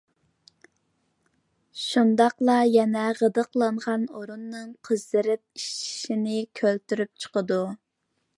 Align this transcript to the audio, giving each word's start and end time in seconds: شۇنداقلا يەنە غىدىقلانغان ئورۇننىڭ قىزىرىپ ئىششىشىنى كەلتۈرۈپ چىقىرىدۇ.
شۇنداقلا 1.81 2.55
يەنە 2.69 3.03
غىدىقلانغان 3.19 4.07
ئورۇننىڭ 4.21 4.73
قىزىرىپ 4.89 5.45
ئىششىشىنى 5.61 6.43
كەلتۈرۈپ 6.63 7.15
چىقىرىدۇ. 7.27 7.63